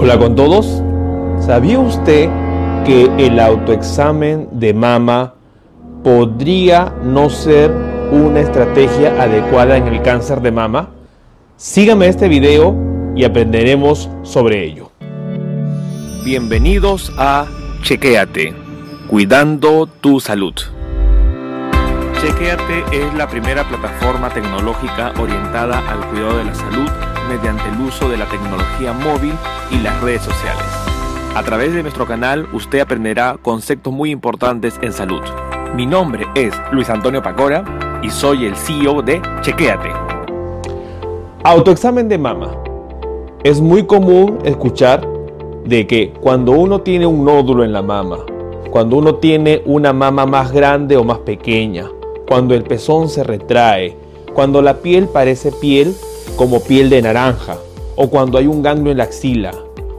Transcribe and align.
Hola 0.00 0.16
con 0.16 0.36
todos. 0.36 0.80
¿Sabía 1.44 1.80
usted 1.80 2.30
que 2.86 3.10
el 3.18 3.40
autoexamen 3.40 4.48
de 4.52 4.72
mama 4.72 5.34
podría 6.04 6.94
no 7.02 7.28
ser 7.28 7.72
una 8.12 8.38
estrategia 8.38 9.20
adecuada 9.20 9.76
en 9.76 9.88
el 9.88 10.00
cáncer 10.02 10.40
de 10.40 10.52
mama? 10.52 10.90
Sígame 11.56 12.06
este 12.06 12.28
video 12.28 12.76
y 13.16 13.24
aprenderemos 13.24 14.08
sobre 14.22 14.64
ello. 14.64 14.92
Bienvenidos 16.24 17.12
a 17.18 17.46
Chequéate, 17.82 18.54
cuidando 19.08 19.88
tu 20.00 20.20
salud. 20.20 20.54
Chequéate 22.20 22.84
es 22.92 23.14
la 23.14 23.28
primera 23.28 23.64
plataforma 23.64 24.28
tecnológica 24.28 25.12
orientada 25.20 25.80
al 25.90 26.06
cuidado 26.10 26.38
de 26.38 26.44
la 26.44 26.54
salud 26.54 26.88
mediante 27.28 27.68
el 27.68 27.80
uso 27.80 28.08
de 28.08 28.16
la 28.16 28.26
tecnología 28.26 28.92
móvil 28.92 29.34
y 29.70 29.78
las 29.78 30.00
redes 30.00 30.22
sociales. 30.22 30.64
A 31.34 31.42
través 31.42 31.74
de 31.74 31.82
nuestro 31.82 32.06
canal 32.06 32.48
usted 32.52 32.80
aprenderá 32.80 33.36
conceptos 33.40 33.92
muy 33.92 34.10
importantes 34.10 34.78
en 34.82 34.92
salud. 34.92 35.20
Mi 35.74 35.86
nombre 35.86 36.26
es 36.34 36.54
Luis 36.72 36.88
Antonio 36.90 37.22
Pacora 37.22 38.00
y 38.02 38.10
soy 38.10 38.46
el 38.46 38.56
CEO 38.56 39.02
de 39.02 39.20
Chequéate. 39.42 39.90
Autoexamen 41.44 42.08
de 42.08 42.18
mama. 42.18 42.50
Es 43.44 43.60
muy 43.60 43.86
común 43.86 44.38
escuchar 44.44 45.06
de 45.64 45.86
que 45.86 46.12
cuando 46.20 46.52
uno 46.52 46.80
tiene 46.80 47.06
un 47.06 47.24
nódulo 47.24 47.62
en 47.62 47.72
la 47.72 47.82
mama, 47.82 48.18
cuando 48.70 48.96
uno 48.96 49.16
tiene 49.16 49.62
una 49.64 49.92
mama 49.92 50.26
más 50.26 50.50
grande 50.50 50.96
o 50.96 51.04
más 51.04 51.18
pequeña, 51.18 51.86
cuando 52.26 52.54
el 52.54 52.64
pezón 52.64 53.08
se 53.08 53.22
retrae, 53.22 53.96
cuando 54.34 54.60
la 54.62 54.78
piel 54.78 55.08
parece 55.08 55.52
piel 55.52 55.94
como 56.36 56.62
piel 56.62 56.90
de 56.90 57.02
naranja, 57.02 57.56
o 57.98 58.08
cuando 58.08 58.38
hay 58.38 58.46
un 58.46 58.62
ganglio 58.62 58.92
en 58.92 58.98
la 58.98 59.04
axila, 59.04 59.52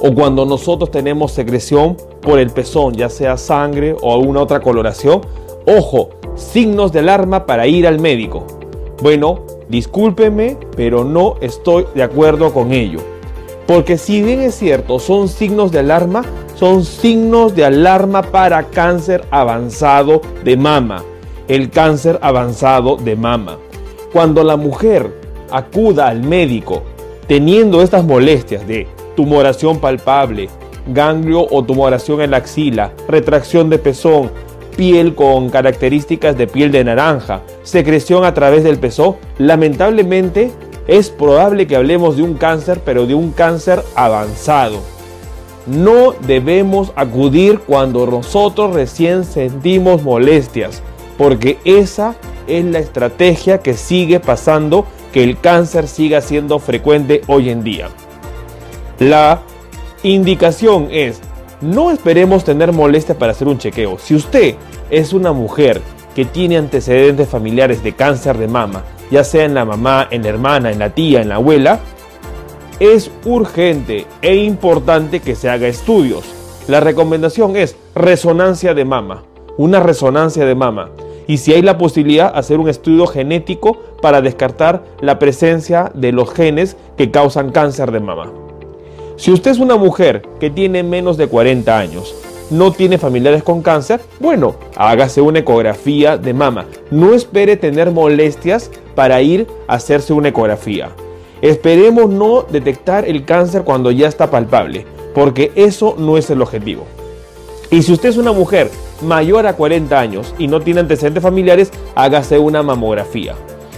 o 0.00 0.12
cuando 0.12 0.44
nosotros 0.44 0.90
tenemos 0.90 1.32
secreción 1.32 1.96
por 2.20 2.38
el 2.38 2.50
pezón, 2.50 2.94
ya 2.94 3.08
sea 3.08 3.36
sangre 3.36 3.94
o 4.02 4.12
alguna 4.12 4.42
otra 4.42 4.60
coloración, 4.60 5.20
ojo, 5.66 6.10
signos 6.34 6.92
de 6.92 6.98
alarma 6.98 7.46
para 7.46 7.66
ir 7.66 7.86
al 7.86 8.00
médico. 8.00 8.44
Bueno, 9.00 9.42
discúlpeme, 9.68 10.58
pero 10.76 11.04
no 11.04 11.36
estoy 11.40 11.86
de 11.94 12.02
acuerdo 12.02 12.52
con 12.52 12.72
ello. 12.72 12.98
Porque 13.66 13.96
si 13.96 14.22
bien 14.22 14.40
es 14.40 14.56
cierto, 14.56 14.98
son 14.98 15.28
signos 15.28 15.70
de 15.72 15.78
alarma, 15.78 16.22
son 16.56 16.84
signos 16.84 17.54
de 17.54 17.64
alarma 17.64 18.22
para 18.22 18.64
cáncer 18.64 19.24
avanzado 19.30 20.20
de 20.44 20.56
mama 20.56 21.04
el 21.48 21.70
cáncer 21.70 22.18
avanzado 22.22 22.96
de 22.96 23.16
mama. 23.16 23.58
Cuando 24.12 24.42
la 24.44 24.56
mujer 24.56 25.12
acuda 25.50 26.08
al 26.08 26.22
médico 26.22 26.82
teniendo 27.26 27.82
estas 27.82 28.04
molestias 28.04 28.66
de 28.66 28.86
tumoración 29.16 29.78
palpable, 29.78 30.48
ganglio 30.86 31.46
o 31.50 31.64
tumoración 31.64 32.20
en 32.20 32.32
la 32.32 32.38
axila, 32.38 32.92
retracción 33.08 33.70
de 33.70 33.78
pezón, 33.78 34.30
piel 34.76 35.14
con 35.14 35.50
características 35.50 36.36
de 36.36 36.46
piel 36.46 36.72
de 36.72 36.84
naranja, 36.84 37.42
secreción 37.62 38.24
a 38.24 38.34
través 38.34 38.64
del 38.64 38.78
pezón, 38.78 39.16
lamentablemente 39.38 40.50
es 40.86 41.10
probable 41.10 41.66
que 41.66 41.76
hablemos 41.76 42.16
de 42.16 42.22
un 42.22 42.34
cáncer, 42.34 42.80
pero 42.84 43.06
de 43.06 43.14
un 43.14 43.30
cáncer 43.30 43.82
avanzado. 43.94 44.80
No 45.66 46.12
debemos 46.26 46.92
acudir 46.94 47.60
cuando 47.60 48.06
nosotros 48.06 48.74
recién 48.74 49.24
sentimos 49.24 50.02
molestias 50.02 50.82
porque 51.16 51.58
esa 51.64 52.16
es 52.46 52.64
la 52.64 52.78
estrategia 52.78 53.58
que 53.58 53.74
sigue 53.74 54.20
pasando 54.20 54.84
que 55.14 55.22
el 55.22 55.38
cáncer 55.38 55.86
siga 55.86 56.20
siendo 56.20 56.58
frecuente 56.58 57.20
hoy 57.28 57.48
en 57.48 57.62
día. 57.62 57.88
La 58.98 59.42
indicación 60.02 60.88
es, 60.90 61.20
no 61.60 61.92
esperemos 61.92 62.42
tener 62.42 62.72
molestia 62.72 63.16
para 63.16 63.30
hacer 63.30 63.46
un 63.46 63.58
chequeo. 63.58 63.96
Si 64.00 64.16
usted 64.16 64.56
es 64.90 65.12
una 65.12 65.32
mujer 65.32 65.80
que 66.16 66.24
tiene 66.24 66.56
antecedentes 66.56 67.28
familiares 67.28 67.84
de 67.84 67.92
cáncer 67.92 68.38
de 68.38 68.48
mama, 68.48 68.82
ya 69.08 69.22
sea 69.22 69.44
en 69.44 69.54
la 69.54 69.64
mamá, 69.64 70.08
en 70.10 70.24
la 70.24 70.30
hermana, 70.30 70.72
en 70.72 70.80
la 70.80 70.90
tía, 70.90 71.22
en 71.22 71.28
la 71.28 71.36
abuela, 71.36 71.78
es 72.80 73.08
urgente 73.24 74.06
e 74.20 74.34
importante 74.34 75.20
que 75.20 75.36
se 75.36 75.48
haga 75.48 75.68
estudios. 75.68 76.24
La 76.66 76.80
recomendación 76.80 77.54
es 77.54 77.76
resonancia 77.94 78.74
de 78.74 78.84
mama, 78.84 79.22
una 79.58 79.78
resonancia 79.78 80.44
de 80.44 80.56
mama 80.56 80.90
y 81.26 81.38
si 81.38 81.52
hay 81.52 81.62
la 81.62 81.78
posibilidad 81.78 82.32
hacer 82.34 82.58
un 82.58 82.68
estudio 82.68 83.06
genético 83.06 83.78
para 84.00 84.20
descartar 84.20 84.84
la 85.00 85.18
presencia 85.18 85.90
de 85.94 86.12
los 86.12 86.32
genes 86.32 86.76
que 86.96 87.10
causan 87.10 87.50
cáncer 87.50 87.90
de 87.92 88.00
mama. 88.00 88.32
Si 89.16 89.30
usted 89.30 89.52
es 89.52 89.58
una 89.58 89.76
mujer 89.76 90.22
que 90.40 90.50
tiene 90.50 90.82
menos 90.82 91.16
de 91.16 91.28
40 91.28 91.78
años, 91.78 92.14
no 92.50 92.72
tiene 92.72 92.98
familiares 92.98 93.42
con 93.42 93.62
cáncer, 93.62 94.00
bueno, 94.20 94.56
hágase 94.76 95.20
una 95.20 95.38
ecografía 95.38 96.18
de 96.18 96.34
mama. 96.34 96.66
No 96.90 97.14
espere 97.14 97.56
tener 97.56 97.90
molestias 97.90 98.70
para 98.94 99.22
ir 99.22 99.46
a 99.66 99.74
hacerse 99.74 100.12
una 100.12 100.28
ecografía. 100.28 100.90
Esperemos 101.40 102.10
no 102.10 102.42
detectar 102.42 103.08
el 103.08 103.24
cáncer 103.24 103.62
cuando 103.62 103.90
ya 103.90 104.08
está 104.08 104.30
palpable, 104.30 104.84
porque 105.14 105.52
eso 105.54 105.94
no 105.98 106.16
es 106.18 106.28
el 106.30 106.42
objetivo. 106.42 106.84
Y 107.70 107.82
si 107.82 107.92
usted 107.92 108.10
es 108.10 108.16
una 108.16 108.32
mujer 108.32 108.70
mayor 109.04 109.46
a 109.46 109.54
40 109.54 109.98
años 109.98 110.34
y 110.38 110.48
no 110.48 110.60
tiene 110.60 110.80
antecedentes 110.80 111.22
familiares, 111.22 111.70
hágase 111.94 112.38
una 112.38 112.62
mamografía. 112.62 113.34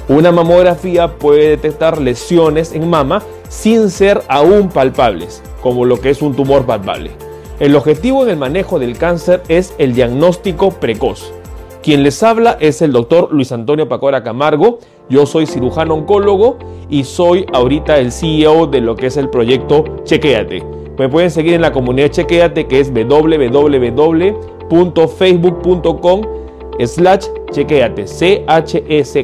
Una 0.09 0.31
mamografía 0.31 1.19
puede 1.19 1.51
detectar 1.51 2.01
lesiones 2.01 2.73
en 2.73 2.89
mama 2.89 3.23
sin 3.49 3.91
ser 3.91 4.23
aún 4.29 4.69
palpables, 4.69 5.43
como 5.63 5.85
lo 5.85 6.01
que 6.01 6.11
es 6.11 6.23
un 6.23 6.35
tumor 6.35 6.65
palpable. 6.65 7.11
El 7.59 7.75
objetivo 7.75 8.23
en 8.23 8.31
el 8.31 8.37
manejo 8.37 8.79
del 8.79 8.99
cáncer 8.99 9.43
es 9.49 9.75
el 9.79 9.95
diagnóstico 9.95 10.71
precoz. 10.71 11.33
Quien 11.83 12.03
les 12.03 12.23
habla 12.23 12.57
es 12.61 12.83
el 12.83 12.93
doctor 12.93 13.33
Luis 13.33 13.51
Antonio 13.51 13.89
Pacora 13.89 14.23
Camargo. 14.23 14.79
Yo 15.09 15.25
soy 15.25 15.47
cirujano 15.47 15.95
oncólogo 15.95 16.59
y 16.89 17.05
soy 17.05 17.47
ahorita 17.53 17.99
el 17.99 18.13
CEO 18.13 18.67
de 18.67 18.81
lo 18.81 18.95
que 18.95 19.07
es 19.07 19.17
el 19.17 19.31
proyecto 19.31 19.85
Chequéate. 20.05 20.63
Me 20.99 21.09
pueden 21.09 21.31
seguir 21.31 21.55
en 21.55 21.63
la 21.63 21.73
comunidad 21.73 22.11
Chequéate 22.11 22.67
que 22.67 22.81
es 22.81 22.93
www 22.93 24.56
facebook.com 24.69 26.23
slash 26.85 27.27
chequeate, 27.53 28.07
C-H-S-K-E-A-T-E. 28.07 29.23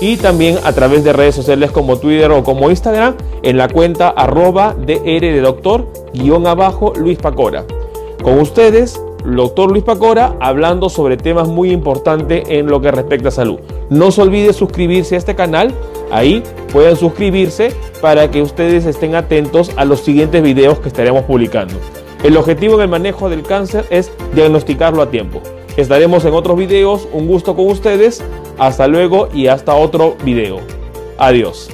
Y 0.00 0.16
también 0.16 0.58
a 0.62 0.72
través 0.72 1.02
de 1.02 1.12
redes 1.12 1.34
sociales 1.34 1.72
como 1.72 1.96
Twitter 1.98 2.30
o 2.30 2.44
como 2.44 2.70
Instagram 2.70 3.16
en 3.42 3.56
la 3.56 3.68
cuenta 3.68 4.10
arroba 4.10 4.74
DR 4.74 5.20
de 5.20 5.40
doctor 5.40 5.88
guion 6.14 6.46
abajo 6.46 6.92
Luis 6.96 7.18
Pacora. 7.18 7.64
Con 8.22 8.38
ustedes, 8.38 9.00
doctor 9.24 9.70
Luis 9.70 9.82
Pacora, 9.82 10.36
hablando 10.40 10.88
sobre 10.88 11.16
temas 11.16 11.48
muy 11.48 11.72
importantes 11.72 12.44
en 12.48 12.66
lo 12.66 12.80
que 12.80 12.92
respecta 12.92 13.28
a 13.28 13.32
salud. 13.32 13.58
No 13.90 14.10
se 14.12 14.22
olvide 14.22 14.52
suscribirse 14.52 15.16
a 15.16 15.18
este 15.18 15.34
canal. 15.34 15.74
Ahí 16.10 16.42
pueden 16.72 16.96
suscribirse 16.96 17.72
para 18.00 18.30
que 18.30 18.42
ustedes 18.42 18.86
estén 18.86 19.14
atentos 19.16 19.72
a 19.76 19.84
los 19.84 20.00
siguientes 20.00 20.42
videos 20.42 20.78
que 20.78 20.88
estaremos 20.88 21.24
publicando. 21.24 21.74
El 22.24 22.36
objetivo 22.36 22.74
en 22.74 22.82
el 22.82 22.88
manejo 22.88 23.30
del 23.30 23.42
cáncer 23.42 23.86
es 23.90 24.10
diagnosticarlo 24.34 25.02
a 25.02 25.10
tiempo. 25.10 25.40
Estaremos 25.76 26.24
en 26.24 26.34
otros 26.34 26.56
videos. 26.58 27.06
Un 27.12 27.28
gusto 27.28 27.54
con 27.54 27.66
ustedes. 27.68 28.22
Hasta 28.58 28.88
luego 28.88 29.28
y 29.32 29.46
hasta 29.46 29.74
otro 29.74 30.16
video. 30.24 30.58
Adiós. 31.18 31.70